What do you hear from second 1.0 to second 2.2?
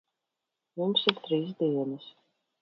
ir trīs dienas.